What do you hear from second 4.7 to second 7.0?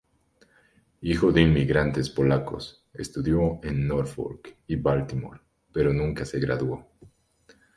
Baltimore pero nunca se graduó.